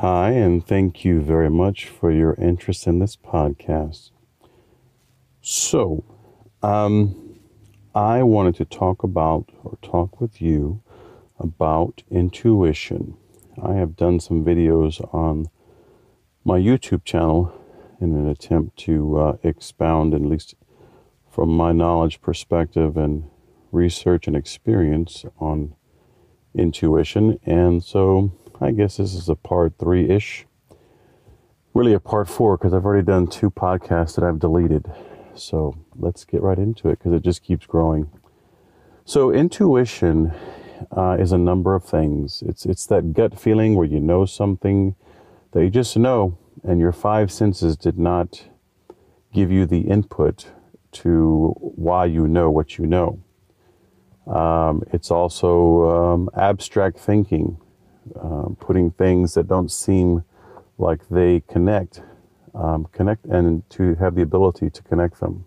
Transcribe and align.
Hi, 0.00 0.30
and 0.30 0.64
thank 0.64 1.04
you 1.04 1.20
very 1.20 1.50
much 1.50 1.88
for 1.88 2.12
your 2.12 2.34
interest 2.34 2.86
in 2.86 3.00
this 3.00 3.16
podcast. 3.16 4.12
So, 5.40 6.04
um, 6.62 7.40
I 7.96 8.22
wanted 8.22 8.54
to 8.58 8.64
talk 8.64 9.02
about 9.02 9.50
or 9.64 9.76
talk 9.82 10.20
with 10.20 10.40
you 10.40 10.80
about 11.36 12.04
intuition. 12.12 13.16
I 13.60 13.74
have 13.74 13.96
done 13.96 14.20
some 14.20 14.44
videos 14.44 15.02
on 15.12 15.48
my 16.44 16.60
YouTube 16.60 17.04
channel 17.04 17.52
in 18.00 18.14
an 18.14 18.28
attempt 18.28 18.76
to 18.84 19.18
uh, 19.18 19.36
expound, 19.42 20.14
at 20.14 20.20
least 20.20 20.54
from 21.28 21.48
my 21.48 21.72
knowledge 21.72 22.20
perspective 22.20 22.96
and 22.96 23.28
research 23.72 24.28
and 24.28 24.36
experience 24.36 25.24
on 25.40 25.74
intuition. 26.54 27.40
And 27.44 27.82
so 27.82 28.30
I 28.60 28.72
guess 28.72 28.96
this 28.96 29.14
is 29.14 29.28
a 29.28 29.36
part 29.36 29.74
three 29.78 30.10
ish. 30.10 30.46
Really 31.74 31.92
a 31.92 32.00
part 32.00 32.28
four 32.28 32.56
because 32.56 32.74
I've 32.74 32.84
already 32.84 33.04
done 33.04 33.28
two 33.28 33.50
podcasts 33.50 34.16
that 34.16 34.24
I've 34.24 34.40
deleted. 34.40 34.90
So 35.34 35.76
let's 35.96 36.24
get 36.24 36.42
right 36.42 36.58
into 36.58 36.88
it 36.88 36.98
because 36.98 37.12
it 37.12 37.22
just 37.22 37.42
keeps 37.42 37.66
growing. 37.66 38.10
So 39.04 39.32
intuition 39.32 40.32
uh, 40.96 41.16
is 41.20 41.32
a 41.32 41.38
number 41.38 41.74
of 41.74 41.84
things. 41.84 42.42
It's 42.46 42.66
it's 42.66 42.86
that 42.86 43.12
gut 43.12 43.38
feeling 43.38 43.74
where 43.74 43.86
you 43.86 44.00
know 44.00 44.24
something 44.24 44.96
that 45.52 45.62
you 45.62 45.70
just 45.70 45.96
know, 45.96 46.36
and 46.64 46.80
your 46.80 46.92
five 46.92 47.30
senses 47.30 47.76
did 47.76 47.98
not 47.98 48.48
give 49.32 49.50
you 49.50 49.66
the 49.66 49.82
input 49.82 50.46
to 50.90 51.54
why 51.58 52.06
you 52.06 52.26
know 52.26 52.50
what 52.50 52.78
you 52.78 52.86
know. 52.86 53.20
Um, 54.26 54.82
it's 54.92 55.10
also 55.10 55.88
um, 55.88 56.30
abstract 56.36 56.98
thinking, 56.98 57.58
um, 58.20 58.56
putting 58.60 58.90
things 58.92 59.34
that 59.34 59.48
don't 59.48 59.70
seem 59.70 60.24
like 60.78 61.08
they 61.08 61.40
connect, 61.48 62.02
um, 62.54 62.86
connect, 62.92 63.24
and 63.26 63.68
to 63.70 63.94
have 63.96 64.14
the 64.14 64.22
ability 64.22 64.70
to 64.70 64.82
connect 64.82 65.20
them. 65.20 65.44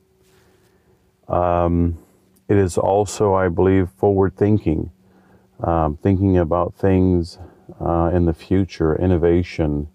Um, 1.28 1.98
it 2.50 2.58
is 2.58 2.78
also, 2.78 3.34
I 3.34 3.50
believe, 3.50 3.90
forward 3.98 4.36
thinking, 4.36 4.92
um, 5.64 5.98
thinking 5.98 6.38
about 6.38 6.76
things 6.76 7.40
uh, 7.80 8.12
in 8.14 8.26
the 8.26 8.34
future, 8.34 8.96
innovation. 8.96 9.88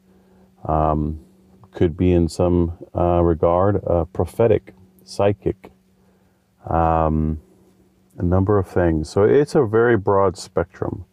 could 1.72 1.96
be 1.96 2.12
in 2.12 2.28
some 2.28 2.78
uh, 2.94 3.20
regard 3.22 3.84
uh, 3.86 4.04
prophetic, 4.06 4.74
psychic. 5.04 5.70
Um, 6.68 7.40
a 8.18 8.22
number 8.22 8.58
of 8.58 8.68
things. 8.68 9.10
So 9.10 9.24
it's 9.24 9.54
a 9.54 9.64
very 9.64 9.96
broad 9.96 10.36
spectrum. 10.36 11.04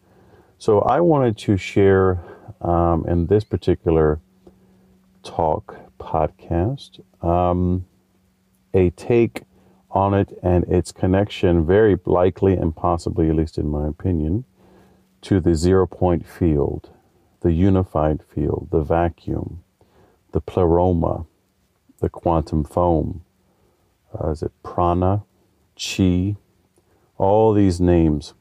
So 0.64 0.80
I 0.80 1.00
wanted 1.00 1.36
to 1.40 1.58
share 1.58 2.24
um, 2.62 3.04
in 3.06 3.26
this 3.26 3.44
particular 3.44 4.18
talk 5.22 5.76
podcast 6.00 7.00
um, 7.22 7.84
a 8.72 8.88
take 8.88 9.42
on 9.90 10.14
it 10.14 10.32
and 10.42 10.64
its 10.64 10.90
connection, 10.90 11.66
very 11.66 11.98
likely 12.06 12.54
and 12.54 12.74
possibly, 12.74 13.28
at 13.28 13.36
least 13.36 13.58
in 13.58 13.68
my 13.68 13.86
opinion, 13.86 14.46
to 15.20 15.38
the 15.38 15.54
zero 15.54 15.86
point 15.86 16.26
field, 16.26 16.88
the 17.42 17.52
unified 17.52 18.22
field, 18.22 18.68
the 18.70 18.80
vacuum, 18.80 19.62
the 20.32 20.40
pleroma, 20.40 21.26
the 22.00 22.08
quantum 22.08 22.64
foam. 22.64 23.22
Uh, 24.18 24.30
is 24.30 24.42
it 24.42 24.52
prana, 24.62 25.24
chi, 25.76 26.36
all 27.18 27.52
these 27.52 27.82
names. 27.82 28.32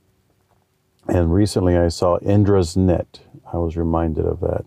And 1.07 1.33
recently 1.33 1.77
I 1.77 1.89
saw 1.89 2.17
Indra's 2.19 2.77
Net. 2.77 3.19
I 3.51 3.57
was 3.57 3.75
reminded 3.75 4.25
of 4.25 4.39
that. 4.39 4.65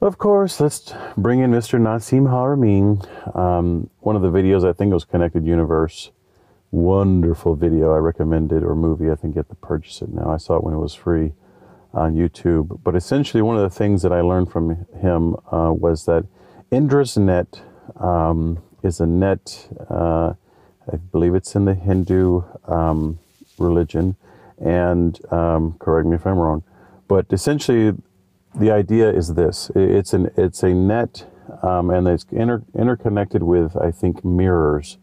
Of 0.00 0.18
course, 0.18 0.60
let's 0.60 0.92
bring 1.16 1.40
in 1.40 1.50
Mr. 1.50 1.80
Nassim 1.80 2.28
Haramein. 2.28 3.36
Um, 3.36 3.90
one 4.00 4.14
of 4.14 4.22
the 4.22 4.30
videos, 4.30 4.68
I 4.68 4.72
think 4.72 4.90
it 4.90 4.94
was 4.94 5.04
Connected 5.04 5.46
Universe. 5.46 6.10
Wonderful 6.70 7.56
video. 7.56 7.94
I 7.94 7.98
recommended, 7.98 8.62
or 8.62 8.74
movie. 8.74 9.10
I 9.10 9.14
think 9.14 9.34
you 9.34 9.38
have 9.38 9.48
to 9.48 9.54
purchase 9.56 10.02
it 10.02 10.10
now. 10.10 10.30
I 10.30 10.36
saw 10.36 10.56
it 10.56 10.64
when 10.64 10.74
it 10.74 10.78
was 10.78 10.94
free 10.94 11.32
on 11.94 12.14
YouTube. 12.14 12.80
But 12.84 12.94
essentially, 12.94 13.42
one 13.42 13.56
of 13.56 13.62
the 13.62 13.74
things 13.74 14.02
that 14.02 14.12
I 14.12 14.20
learned 14.20 14.52
from 14.52 14.86
him 15.00 15.36
uh, 15.50 15.72
was 15.72 16.04
that 16.04 16.26
Indra's 16.70 17.16
Net 17.16 17.62
um, 17.98 18.62
is 18.82 19.00
a 19.00 19.06
net. 19.06 19.68
Uh, 19.88 20.34
I 20.92 20.96
believe 20.96 21.34
it's 21.34 21.54
in 21.56 21.64
the 21.64 21.74
Hindu 21.74 22.42
um, 22.66 23.18
religion, 23.58 24.16
and 24.58 25.18
um, 25.32 25.76
correct 25.78 26.06
me 26.08 26.16
if 26.16 26.26
I'm 26.26 26.38
wrong, 26.38 26.62
but 27.08 27.26
essentially 27.30 27.92
the 28.54 28.70
idea 28.70 29.10
is 29.12 29.34
this: 29.34 29.70
it's 29.74 30.12
an 30.12 30.30
it's 30.36 30.62
a 30.62 30.72
net, 30.74 31.26
um, 31.62 31.90
and 31.90 32.08
it's 32.08 32.26
inter- 32.30 32.64
interconnected 32.78 33.42
with 33.42 33.76
I 33.76 33.90
think 33.90 34.24
mirrors, 34.24 34.98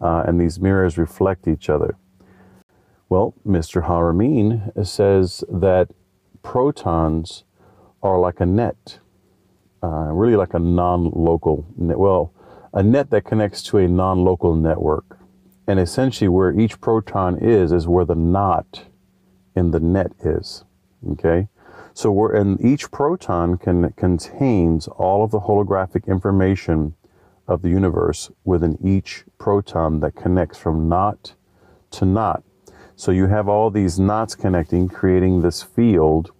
uh, 0.00 0.24
and 0.26 0.40
these 0.40 0.58
mirrors 0.58 0.96
reflect 0.98 1.46
each 1.46 1.68
other. 1.68 1.96
Well, 3.08 3.34
Mr. 3.46 3.86
Haramein 3.86 4.86
says 4.86 5.44
that 5.50 5.90
protons 6.42 7.44
are 8.02 8.18
like 8.18 8.40
a 8.40 8.46
net, 8.46 8.98
uh, 9.82 10.10
really 10.12 10.36
like 10.36 10.54
a 10.54 10.58
non-local 10.58 11.66
net. 11.76 11.98
Well, 11.98 12.32
a 12.72 12.82
net 12.82 13.10
that 13.10 13.24
connects 13.24 13.62
to 13.62 13.78
a 13.78 13.86
non-local 13.88 14.54
network. 14.56 15.18
And 15.66 15.78
essentially, 15.80 16.28
where 16.28 16.58
each 16.58 16.80
proton 16.80 17.38
is, 17.38 17.72
is 17.72 17.86
where 17.86 18.04
the 18.04 18.14
knot 18.14 18.86
in 19.54 19.70
the 19.70 19.80
net 19.80 20.12
is. 20.20 20.64
Okay? 21.12 21.48
So, 21.92 22.10
we're, 22.10 22.34
and 22.34 22.60
each 22.64 22.90
proton 22.90 23.56
can, 23.56 23.92
contains 23.92 24.88
all 24.88 25.22
of 25.22 25.30
the 25.30 25.40
holographic 25.40 26.06
information 26.06 26.94
of 27.46 27.62
the 27.62 27.68
universe 27.68 28.30
within 28.44 28.78
each 28.82 29.24
proton 29.38 30.00
that 30.00 30.16
connects 30.16 30.58
from 30.58 30.88
knot 30.88 31.34
to 31.92 32.04
knot. 32.04 32.42
So, 32.96 33.12
you 33.12 33.26
have 33.26 33.48
all 33.48 33.70
these 33.70 33.98
knots 33.98 34.34
connecting, 34.34 34.88
creating 34.88 35.42
this 35.42 35.62
field 35.62 36.32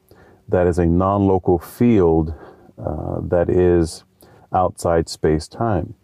that 0.49 0.67
is 0.67 0.79
a 0.79 0.87
non 0.87 1.27
local 1.27 1.59
field 1.59 2.35
uh, 2.79 3.21
that 3.23 3.49
is 3.49 4.05
outside 4.53 5.09
space 5.09 5.49
time. 5.49 5.95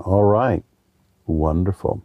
All 0.00 0.24
right. 0.24 0.64
Wonderful. 1.26 2.04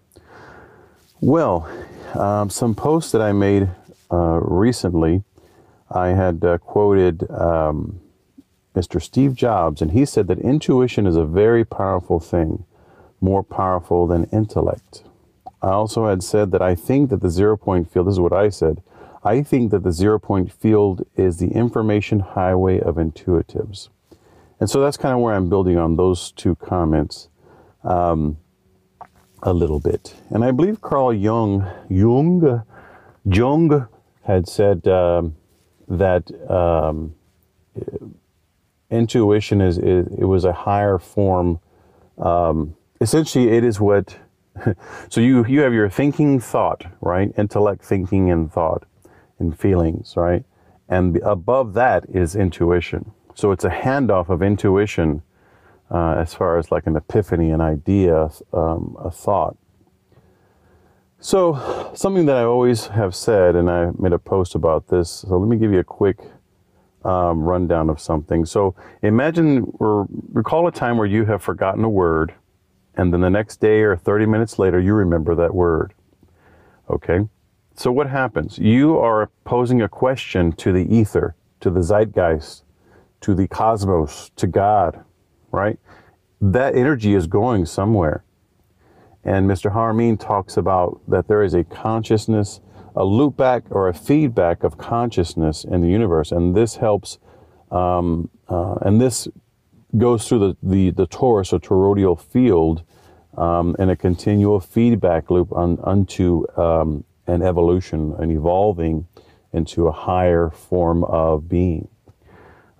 Well, 1.21 1.69
um, 2.13 2.49
some 2.49 2.75
posts 2.75 3.11
that 3.11 3.21
I 3.21 3.33
made 3.33 3.69
uh, 4.11 4.39
recently, 4.41 5.23
I 5.89 6.09
had 6.09 6.43
uh, 6.43 6.57
quoted 6.59 7.29
um, 7.31 7.99
Mr. 8.75 9.01
Steve 9.01 9.33
Jobs, 9.33 9.81
and 9.81 9.91
he 9.91 10.05
said 10.05 10.27
that 10.27 10.39
intuition 10.39 11.07
is 11.07 11.15
a 11.15 11.25
very 11.25 11.65
powerful 11.65 12.19
thing, 12.19 12.65
more 13.21 13.43
powerful 13.43 14.07
than 14.07 14.25
intellect. 14.25 15.03
I 15.61 15.69
also 15.69 16.07
had 16.07 16.23
said 16.23 16.51
that 16.51 16.61
I 16.61 16.75
think 16.75 17.09
that 17.09 17.21
the 17.21 17.29
zero 17.29 17.57
point 17.57 17.91
field, 17.91 18.07
this 18.07 18.13
is 18.13 18.19
what 18.19 18.33
I 18.33 18.49
said, 18.49 18.81
I 19.23 19.43
think 19.43 19.71
that 19.71 19.83
the 19.83 19.91
zero 19.91 20.19
point 20.19 20.51
field 20.51 21.05
is 21.15 21.37
the 21.37 21.49
information 21.49 22.21
highway 22.21 22.79
of 22.79 22.95
intuitives. 22.95 23.89
And 24.59 24.69
so 24.69 24.81
that's 24.81 24.97
kind 24.97 25.13
of 25.13 25.21
where 25.21 25.33
I'm 25.33 25.49
building 25.49 25.77
on 25.77 25.97
those 25.97 26.31
two 26.31 26.55
comments. 26.55 27.29
Um, 27.83 28.37
a 29.43 29.53
little 29.53 29.79
bit. 29.79 30.15
And 30.29 30.43
I 30.43 30.51
believe 30.51 30.81
Carl 30.81 31.13
Jung, 31.13 31.65
Jung, 31.89 32.63
Jung 33.25 33.87
had 34.29 34.47
said 34.47 34.87
um, 34.87 35.35
that 35.87 36.29
um, 36.49 37.15
intuition 38.89 39.61
is, 39.61 39.77
is, 39.77 40.07
it 40.17 40.25
was 40.25 40.45
a 40.45 40.53
higher 40.53 40.97
form. 40.97 41.59
Um, 42.17 42.75
essentially, 43.01 43.49
it 43.49 43.63
is 43.63 43.79
what. 43.79 44.17
so 45.09 45.21
you 45.21 45.45
you 45.45 45.61
have 45.61 45.73
your 45.73 45.89
thinking 45.89 46.39
thought, 46.39 46.85
right? 47.01 47.31
Intellect, 47.37 47.83
thinking, 47.83 48.31
and 48.31 48.51
thought, 48.51 48.85
and 49.39 49.57
feelings, 49.57 50.13
right? 50.15 50.43
And 50.87 51.17
above 51.17 51.73
that 51.75 52.05
is 52.09 52.35
intuition. 52.35 53.11
So 53.35 53.51
it's 53.51 53.63
a 53.63 53.69
handoff 53.69 54.29
of 54.29 54.41
intuition 54.41 55.21
uh, 55.91 56.15
as 56.17 56.33
far 56.33 56.57
as 56.57 56.71
like 56.71 56.87
an 56.87 56.95
epiphany, 56.95 57.51
an 57.51 57.61
idea, 57.61 58.29
um, 58.53 58.97
a 58.99 59.11
thought. 59.11 59.55
So, 61.21 61.91
something 61.95 62.27
that 62.27 62.37
I 62.37 62.43
always 62.43 62.87
have 62.87 63.13
said, 63.13 63.57
and 63.57 63.69
I 63.69 63.91
made 63.99 64.13
a 64.13 64.19
post 64.19 64.55
about 64.55 64.87
this. 64.87 65.09
So, 65.27 65.37
let 65.37 65.49
me 65.49 65.57
give 65.57 65.73
you 65.73 65.79
a 65.79 65.83
quick 65.83 66.17
um, 67.03 67.43
rundown 67.43 67.89
of 67.89 67.99
something. 67.99 68.45
So, 68.45 68.73
imagine 69.01 69.69
or 69.79 70.07
recall 70.31 70.65
a 70.67 70.71
time 70.71 70.97
where 70.97 71.07
you 71.07 71.25
have 71.25 71.43
forgotten 71.43 71.83
a 71.83 71.89
word, 71.89 72.33
and 72.95 73.13
then 73.13 73.19
the 73.19 73.29
next 73.29 73.59
day 73.59 73.81
or 73.81 73.97
30 73.97 74.27
minutes 74.27 74.57
later, 74.59 74.79
you 74.79 74.93
remember 74.93 75.35
that 75.35 75.53
word. 75.53 75.93
Okay? 76.89 77.27
So, 77.75 77.91
what 77.91 78.09
happens? 78.09 78.57
You 78.57 78.97
are 78.97 79.29
posing 79.43 79.81
a 79.81 79.89
question 79.89 80.53
to 80.53 80.71
the 80.71 80.87
ether, 80.93 81.35
to 81.59 81.69
the 81.69 81.81
zeitgeist, 81.81 82.63
to 83.21 83.35
the 83.35 83.47
cosmos, 83.49 84.31
to 84.37 84.47
God, 84.47 85.03
right? 85.51 85.79
That 86.39 86.75
energy 86.75 87.13
is 87.13 87.27
going 87.27 87.65
somewhere. 87.65 88.23
And 89.29 89.41
Mr. 89.47 89.71
Haramein 89.75 90.19
talks 90.19 90.57
about 90.57 90.99
that 91.07 91.27
there 91.29 91.43
is 91.43 91.53
a 91.53 91.63
consciousness, 91.63 92.61
a 92.95 93.03
loopback 93.03 93.63
or 93.69 93.87
a 93.87 93.93
feedback 93.93 94.63
of 94.63 94.77
consciousness 94.77 95.63
in 95.63 95.81
the 95.81 95.89
universe. 95.99 96.31
And 96.31 96.55
this 96.55 96.77
helps 96.77 97.19
Um, 97.71 98.29
uh, 98.47 98.75
and 98.81 98.99
this 98.99 99.27
goes 99.97 100.27
through 100.27 100.39
the, 100.39 100.57
the, 100.63 100.89
the 100.91 101.07
torus 101.07 101.53
or 101.53 101.59
toroidal 101.59 102.19
field 102.19 102.83
um, 103.37 103.75
in 103.79 103.89
a 103.89 103.95
continual 103.95 104.59
feedback 104.59 105.29
loop 105.29 105.51
on, 105.53 105.79
unto 105.83 106.45
um, 106.57 107.03
an 107.27 107.41
evolution, 107.43 108.15
an 108.19 108.31
evolving 108.31 109.07
into 109.53 109.87
a 109.87 109.91
higher 109.91 110.49
form 110.49 111.03
of 111.05 111.47
being. 111.47 111.87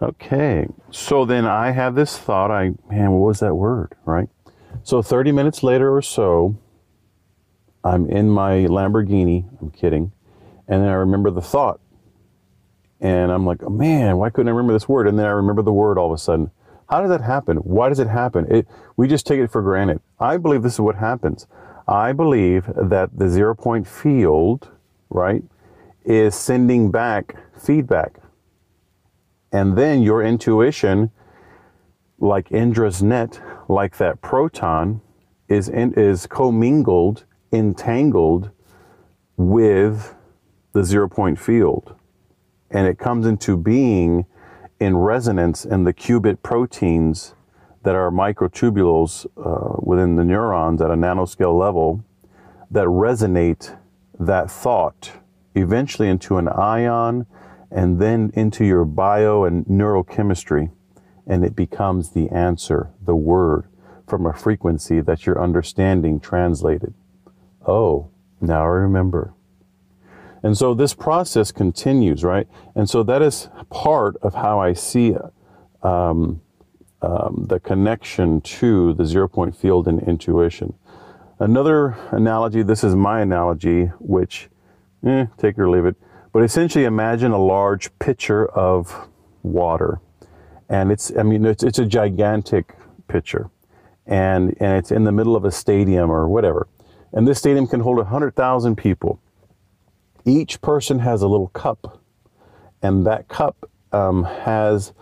Okay, 0.01 0.67
so 0.91 1.25
then 1.25 1.45
I 1.45 1.71
have 1.71 1.95
this 1.95 2.17
thought. 2.17 2.51
I 2.51 2.71
man, 2.89 3.11
what 3.11 3.27
was 3.27 3.39
that 3.41 3.55
word, 3.55 3.95
right? 4.05 4.29
So 4.83 5.01
30 5.01 5.31
minutes 5.31 5.63
later 5.63 5.95
or 5.95 6.01
so, 6.01 6.55
I'm 7.83 8.09
in 8.09 8.29
my 8.29 8.65
Lamborghini. 8.65 9.45
I'm 9.61 9.71
kidding, 9.71 10.11
and 10.67 10.83
then 10.83 10.89
I 10.89 10.93
remember 10.93 11.31
the 11.31 11.41
thought, 11.41 11.79
and 12.99 13.31
I'm 13.31 13.45
like, 13.45 13.63
oh, 13.63 13.69
man, 13.69 14.17
why 14.17 14.29
couldn't 14.29 14.49
I 14.49 14.51
remember 14.51 14.73
this 14.73 14.89
word? 14.89 15.07
And 15.07 15.17
then 15.17 15.25
I 15.25 15.31
remember 15.31 15.61
the 15.61 15.71
word 15.71 15.97
all 15.97 16.07
of 16.07 16.13
a 16.13 16.17
sudden. 16.17 16.51
How 16.89 17.01
does 17.01 17.09
that 17.09 17.21
happen? 17.21 17.57
Why 17.57 17.89
does 17.89 17.99
it 17.99 18.07
happen? 18.07 18.47
It, 18.49 18.67
we 18.97 19.07
just 19.07 19.27
take 19.27 19.39
it 19.39 19.51
for 19.51 19.61
granted. 19.61 20.01
I 20.19 20.37
believe 20.37 20.63
this 20.63 20.73
is 20.73 20.79
what 20.79 20.95
happens. 20.95 21.47
I 21.87 22.11
believe 22.13 22.65
that 22.75 23.17
the 23.17 23.29
zero 23.29 23.55
point 23.55 23.87
field, 23.87 24.69
right, 25.09 25.43
is 26.03 26.35
sending 26.35 26.91
back 26.91 27.35
feedback. 27.59 28.19
And 29.51 29.77
then 29.77 30.01
your 30.01 30.23
intuition, 30.23 31.11
like 32.19 32.51
Indra's 32.51 33.01
net, 33.01 33.41
like 33.67 33.97
that 33.97 34.21
proton, 34.21 35.01
is, 35.47 35.69
in, 35.69 35.93
is 35.93 36.27
commingled, 36.27 37.25
entangled 37.51 38.51
with 39.37 40.15
the 40.73 40.83
zero 40.83 41.09
point 41.09 41.39
field. 41.39 41.95
And 42.69 42.87
it 42.87 42.99
comes 42.99 43.25
into 43.25 43.57
being 43.57 44.25
in 44.79 44.97
resonance 44.97 45.65
in 45.65 45.83
the 45.83 45.93
qubit 45.93 46.41
proteins 46.43 47.33
that 47.83 47.95
are 47.95 48.11
microtubules 48.11 49.25
uh, 49.37 49.79
within 49.81 50.15
the 50.15 50.23
neurons 50.23 50.81
at 50.81 50.91
a 50.91 50.95
nanoscale 50.95 51.57
level 51.57 52.03
that 52.69 52.85
resonate 52.85 53.77
that 54.19 54.51
thought 54.51 55.11
eventually 55.55 56.07
into 56.07 56.37
an 56.37 56.47
ion 56.47 57.25
and 57.71 57.99
then 57.99 58.31
into 58.33 58.65
your 58.65 58.85
bio 58.85 59.43
and 59.43 59.65
neurochemistry. 59.65 60.71
And 61.29 61.45
it 61.45 61.55
becomes 61.55 62.09
the 62.09 62.27
answer, 62.29 62.89
the 63.01 63.15
word 63.15 63.65
from 64.07 64.25
a 64.25 64.33
frequency 64.33 64.99
that 64.99 65.25
you're 65.25 65.41
understanding 65.41 66.19
translated. 66.19 66.93
Oh, 67.65 68.09
now 68.41 68.63
I 68.63 68.67
remember. 68.67 69.33
And 70.41 70.57
so 70.57 70.73
this 70.73 70.93
process 70.93 71.51
continues, 71.51 72.23
right? 72.23 72.47
And 72.75 72.89
so 72.89 73.03
that 73.03 73.21
is 73.21 73.49
part 73.69 74.17
of 74.17 74.33
how 74.33 74.59
I 74.59 74.73
see 74.73 75.15
um, 75.83 76.41
um, 77.01 77.45
the 77.47 77.59
connection 77.59 78.41
to 78.41 78.93
the 78.93 79.05
zero 79.05 79.27
point 79.27 79.55
field 79.55 79.87
and 79.87 80.01
intuition. 80.01 80.73
Another 81.39 81.97
analogy, 82.11 82.63
this 82.63 82.83
is 82.83 82.95
my 82.95 83.21
analogy, 83.21 83.85
which, 83.99 84.49
eh, 85.05 85.27
take 85.37 85.57
or 85.57 85.69
leave 85.69 85.85
it, 85.85 85.95
but 86.33 86.43
essentially 86.43 86.83
imagine 86.83 87.31
a 87.31 87.37
large 87.41 87.97
pitcher 87.99 88.45
of 88.47 89.07
water. 89.43 90.01
And 90.69 90.91
it's, 90.91 91.11
I 91.17 91.23
mean, 91.23 91.45
it's, 91.45 91.63
it's 91.63 91.79
a 91.79 91.85
gigantic 91.85 92.75
pitcher. 93.07 93.49
And, 94.05 94.55
and 94.59 94.77
it's 94.77 94.91
in 94.91 95.03
the 95.03 95.11
middle 95.11 95.35
of 95.35 95.45
a 95.45 95.51
stadium 95.51 96.11
or 96.11 96.27
whatever. 96.27 96.67
And 97.11 97.27
this 97.27 97.39
stadium 97.39 97.67
can 97.67 97.79
hold 97.79 97.97
100,000 97.97 98.75
people 98.75 99.19
each 100.25 100.61
person 100.61 100.99
has 100.99 101.21
a 101.21 101.27
little 101.27 101.47
cup, 101.49 102.01
and 102.81 103.05
that 103.05 103.27
cup 103.27 103.69
um, 103.91 104.23
has 104.23 104.93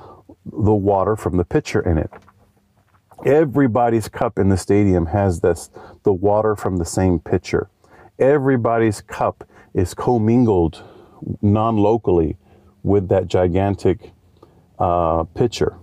the 0.46 0.74
water 0.74 1.16
from 1.16 1.38
the 1.38 1.46
pitcher 1.46 1.82
in 1.82 1.98
it. 1.98 2.12
Everybody's 3.26 4.08
cup 4.08 4.38
in 4.38 4.50
the 4.50 4.58
stadium 4.58 5.08
has 5.08 5.42
this 5.42 5.70
the 6.04 6.14
water 6.14 6.56
from 6.56 6.78
the 6.78 6.86
same 6.86 7.20
pitcher. 7.20 7.70
Everybody's 8.20 9.02
cup 9.02 9.48
is 9.74 9.94
commingled 9.94 10.84
non-locally 11.42 12.38
with 12.84 13.10
that 13.10 13.28
gigantic 13.28 14.12
uh, 14.80 15.24
pitcher. 15.24 15.78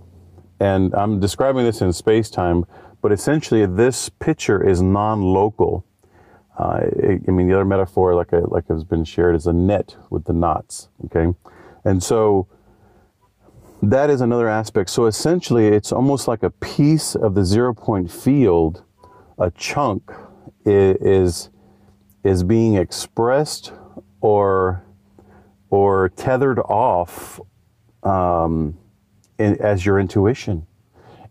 And 0.59 0.93
I'm 0.95 1.19
describing 1.19 1.65
this 1.65 1.81
in 1.81 1.91
space 1.93 2.29
time, 2.29 2.65
but 3.01 3.11
essentially 3.11 3.65
this 3.65 4.09
pitcher 4.09 4.65
is 4.65 4.81
non-local 4.81 5.85
uh, 6.57 6.85
I 7.27 7.31
mean, 7.31 7.47
the 7.47 7.53
other 7.53 7.65
metaphor, 7.65 8.15
like 8.15 8.33
I, 8.33 8.39
like 8.39 8.67
has 8.69 8.83
been 8.83 9.03
shared, 9.03 9.35
is 9.35 9.45
a 9.45 9.53
net 9.53 9.97
with 10.09 10.23
the 10.23 10.33
knots. 10.33 10.89
Okay, 11.05 11.33
and 11.83 12.01
so 12.01 12.47
that 13.81 14.09
is 14.09 14.21
another 14.21 14.47
aspect. 14.47 14.89
So 14.89 15.05
essentially, 15.05 15.67
it's 15.67 15.91
almost 15.91 16.27
like 16.27 16.43
a 16.43 16.49
piece 16.49 17.13
of 17.15 17.35
the 17.35 17.43
zero 17.43 17.73
point 17.73 18.09
field, 18.09 18.83
a 19.37 19.51
chunk 19.51 20.11
is 20.65 21.49
is 22.23 22.43
being 22.43 22.75
expressed 22.75 23.73
or 24.21 24.85
or 25.69 26.07
tethered 26.07 26.59
off 26.59 27.41
um, 28.03 28.77
in, 29.37 29.61
as 29.61 29.85
your 29.85 29.99
intuition. 29.99 30.65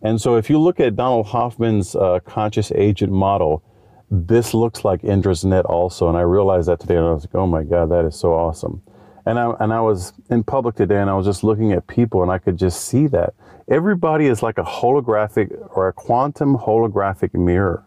And 0.02 0.20
so, 0.20 0.36
if 0.36 0.50
you 0.50 0.58
look 0.58 0.80
at 0.80 0.96
Donald 0.96 1.26
Hoffman's 1.26 1.94
uh, 1.96 2.20
conscious 2.24 2.70
agent 2.72 3.12
model 3.12 3.62
this 4.10 4.54
looks 4.54 4.84
like 4.84 5.02
Indra's 5.02 5.44
net 5.44 5.64
also. 5.64 6.08
And 6.08 6.16
I 6.16 6.20
realized 6.20 6.68
that 6.68 6.80
today 6.80 6.96
and 6.96 7.04
I 7.04 7.12
was 7.12 7.24
like, 7.24 7.34
oh 7.34 7.46
my 7.46 7.64
God, 7.64 7.90
that 7.90 8.04
is 8.04 8.16
so 8.16 8.32
awesome. 8.32 8.82
And 9.26 9.38
I, 9.38 9.54
and 9.58 9.72
I 9.72 9.80
was 9.80 10.12
in 10.30 10.44
public 10.44 10.76
today 10.76 11.00
and 11.00 11.08
I 11.08 11.14
was 11.14 11.26
just 11.26 11.42
looking 11.42 11.72
at 11.72 11.86
people 11.86 12.22
and 12.22 12.30
I 12.30 12.38
could 12.38 12.58
just 12.58 12.84
see 12.84 13.06
that. 13.08 13.34
Everybody 13.68 14.26
is 14.26 14.42
like 14.42 14.58
a 14.58 14.62
holographic 14.62 15.50
or 15.74 15.88
a 15.88 15.92
quantum 15.92 16.58
holographic 16.58 17.32
mirror, 17.34 17.84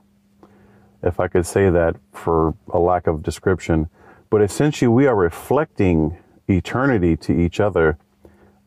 if 1.04 1.20
I 1.20 1.28
could 1.28 1.46
say 1.46 1.70
that 1.70 1.96
for 2.12 2.56
a 2.74 2.80
lack 2.80 3.06
of 3.06 3.22
description. 3.22 3.88
But 4.32 4.42
essentially, 4.42 4.90
we 4.90 5.06
are 5.06 5.16
reflecting 5.16 6.18
eternity 6.50 7.16
to 7.18 7.32
each 7.32 7.60
other. 7.60 7.98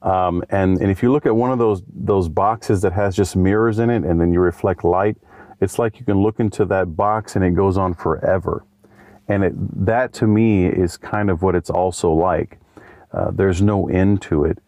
Um, 0.02 0.42
and, 0.48 0.80
and 0.80 0.90
if 0.90 1.02
you 1.02 1.12
look 1.12 1.26
at 1.26 1.34
one 1.34 1.52
of 1.52 1.58
those, 1.58 1.82
those 1.92 2.28
boxes 2.28 2.80
that 2.82 2.92
has 2.92 3.14
just 3.14 3.36
mirrors 3.36 3.78
in 3.78 3.90
it 3.90 4.02
and 4.04 4.20
then 4.20 4.32
you 4.32 4.40
reflect 4.40 4.82
light, 4.82 5.16
it's 5.60 5.78
like 5.78 5.98
you 5.98 6.06
can 6.06 6.22
look 6.22 6.40
into 6.40 6.64
that 6.66 6.96
box 6.96 7.36
and 7.36 7.44
it 7.44 7.54
goes 7.54 7.76
on 7.76 7.94
forever. 7.94 8.64
And 9.28 9.44
it, 9.44 9.84
that 9.86 10.12
to 10.14 10.26
me 10.26 10.66
is 10.66 10.96
kind 10.96 11.30
of 11.30 11.42
what 11.42 11.54
it's 11.54 11.70
also 11.70 12.12
like. 12.12 12.58
Uh, 13.12 13.30
there's 13.30 13.60
no 13.60 13.88
end 13.88 14.22
to 14.22 14.44
it. 14.44 14.58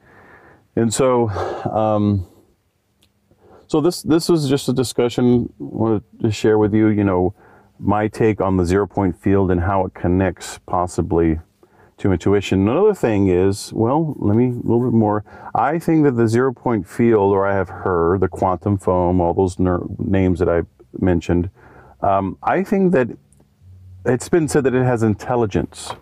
And 0.76 0.92
so, 0.92 1.28
um, 1.28 2.26
so 3.66 3.80
this 3.80 4.02
this 4.02 4.28
was 4.28 4.48
just 4.48 4.68
a 4.68 4.72
discussion 4.72 5.52
I 5.58 5.64
wanted 5.64 6.02
to 6.20 6.30
share 6.30 6.58
with 6.58 6.74
you. 6.74 6.88
You 6.88 7.04
know, 7.04 7.34
my 7.78 8.08
take 8.08 8.40
on 8.40 8.56
the 8.56 8.64
zero 8.64 8.86
point 8.86 9.20
field 9.20 9.50
and 9.50 9.60
how 9.60 9.86
it 9.86 9.94
connects 9.94 10.58
possibly 10.66 11.38
intuition. 12.10 12.66
Another 12.66 12.94
thing 12.94 13.28
is, 13.28 13.72
well, 13.72 14.16
let 14.18 14.36
me 14.36 14.46
a 14.46 14.54
little 14.54 14.82
bit 14.82 14.92
more. 14.92 15.24
I 15.54 15.78
think 15.78 16.04
that 16.04 16.16
the 16.16 16.26
zero 16.26 16.52
point 16.52 16.88
field, 16.88 17.32
or 17.32 17.46
I 17.46 17.54
have 17.54 17.68
heard 17.68 18.20
the 18.20 18.28
quantum 18.28 18.78
foam, 18.78 19.20
all 19.20 19.34
those 19.34 19.58
ner- 19.58 19.84
names 19.98 20.40
that 20.40 20.48
I 20.48 20.62
mentioned, 20.98 21.50
um, 22.00 22.38
I 22.42 22.64
think 22.64 22.92
that 22.92 23.08
it's 24.04 24.28
been 24.28 24.48
said 24.48 24.64
that 24.64 24.74
it 24.74 24.84
has 24.84 25.02
intelligence. 25.02 25.92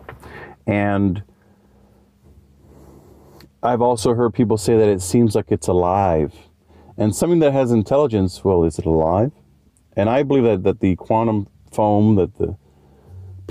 And 0.65 1.21
I've 3.61 3.81
also 3.81 4.15
heard 4.15 4.33
people 4.33 4.57
say 4.57 4.77
that 4.77 4.87
it 4.87 5.01
seems 5.01 5.35
like 5.35 5.51
it's 5.51 5.67
alive. 5.67 6.33
And 6.97 7.15
something 7.15 7.39
that 7.39 7.53
has 7.53 7.71
intelligence, 7.71 8.43
well, 8.43 8.63
is 8.63 8.79
it 8.79 8.85
alive? 8.85 9.31
And 9.95 10.09
I 10.09 10.23
believe 10.23 10.43
that, 10.43 10.63
that 10.63 10.79
the 10.79 10.95
quantum 10.95 11.47
foam, 11.71 12.15
that 12.15 12.37
the 12.37 12.57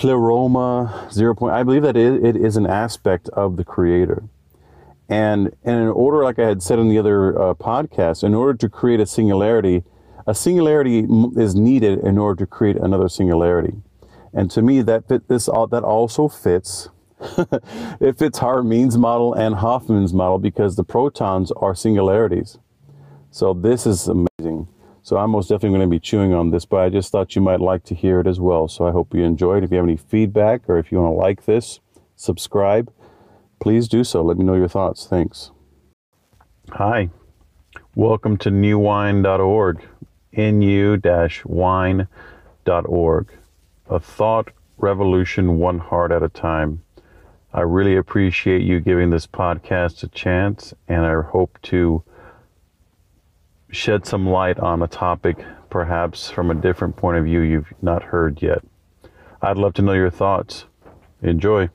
pleroma 0.00 1.08
zero 1.12 1.34
point, 1.34 1.52
I 1.52 1.62
believe 1.62 1.82
that 1.82 1.94
it, 1.94 2.24
it 2.24 2.34
is 2.34 2.56
an 2.56 2.66
aspect 2.66 3.28
of 3.30 3.58
the 3.58 3.64
creator. 3.64 4.24
And, 5.10 5.54
and 5.62 5.78
in 5.78 5.88
order, 5.88 6.24
like 6.24 6.38
I 6.38 6.46
had 6.46 6.62
said 6.62 6.78
in 6.78 6.88
the 6.88 6.98
other 6.98 7.38
uh, 7.38 7.54
podcast, 7.54 8.24
in 8.24 8.32
order 8.32 8.56
to 8.56 8.68
create 8.70 8.98
a 8.98 9.04
singularity, 9.04 9.84
a 10.26 10.34
singularity 10.34 11.06
is 11.36 11.54
needed 11.54 11.98
in 11.98 12.16
order 12.16 12.44
to 12.44 12.46
create 12.46 12.76
another 12.76 13.10
singularity. 13.10 13.74
And 14.32 14.50
to 14.52 14.62
me, 14.62 14.80
that 14.80 15.06
fit, 15.06 15.28
this 15.28 15.46
that 15.46 15.82
also 15.84 16.28
fits. 16.28 16.88
it 18.00 18.18
fits 18.18 18.38
Haramein's 18.38 18.96
model 18.96 19.34
and 19.34 19.56
Hoffman's 19.56 20.14
model 20.14 20.38
because 20.38 20.76
the 20.76 20.84
protons 20.84 21.52
are 21.52 21.74
singularities. 21.74 22.58
So 23.30 23.52
this 23.52 23.86
is 23.86 24.08
amazing. 24.08 24.66
So 25.02 25.16
I'm 25.16 25.30
most 25.30 25.48
definitely 25.48 25.78
going 25.78 25.90
to 25.90 25.94
be 25.94 26.00
chewing 26.00 26.34
on 26.34 26.50
this, 26.50 26.64
but 26.64 26.78
I 26.78 26.88
just 26.88 27.10
thought 27.10 27.34
you 27.34 27.42
might 27.42 27.60
like 27.60 27.84
to 27.84 27.94
hear 27.94 28.20
it 28.20 28.26
as 28.26 28.38
well. 28.40 28.68
So 28.68 28.86
I 28.86 28.92
hope 28.92 29.14
you 29.14 29.22
enjoyed. 29.22 29.64
If 29.64 29.70
you 29.70 29.78
have 29.78 29.86
any 29.86 29.96
feedback 29.96 30.68
or 30.68 30.78
if 30.78 30.92
you 30.92 31.00
want 31.00 31.12
to 31.12 31.16
like 31.16 31.46
this, 31.46 31.80
subscribe, 32.16 32.92
please 33.60 33.88
do 33.88 34.04
so. 34.04 34.22
Let 34.22 34.36
me 34.36 34.44
know 34.44 34.54
your 34.54 34.68
thoughts. 34.68 35.06
Thanks. 35.06 35.50
Hi. 36.72 37.10
Welcome 37.94 38.36
to 38.38 38.50
nuwine.org 38.50 39.82
nu-wine.org. 40.32 42.08
A 43.88 43.98
thought 43.98 44.52
revolution 44.76 45.58
one 45.58 45.78
heart 45.78 46.12
at 46.12 46.22
a 46.22 46.28
time. 46.28 46.82
I 47.52 47.62
really 47.62 47.96
appreciate 47.96 48.62
you 48.62 48.78
giving 48.78 49.10
this 49.10 49.26
podcast 49.26 50.04
a 50.04 50.08
chance, 50.08 50.72
and 50.86 51.04
I 51.04 51.20
hope 51.22 51.58
to 51.62 52.04
shed 53.70 54.06
some 54.06 54.28
light 54.28 54.58
on 54.58 54.82
a 54.82 54.88
topic 54.88 55.44
perhaps 55.70 56.30
from 56.30 56.50
a 56.50 56.54
different 56.54 56.96
point 56.96 57.16
of 57.16 57.24
view 57.24 57.40
you've 57.40 57.72
not 57.80 58.02
heard 58.02 58.42
yet. 58.42 58.62
I'd 59.40 59.56
love 59.56 59.74
to 59.74 59.82
know 59.82 59.92
your 59.92 60.10
thoughts. 60.10 60.66
Enjoy. 61.22 61.70